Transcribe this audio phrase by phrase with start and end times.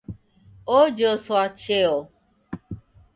[0.77, 1.99] Ojoswa cheo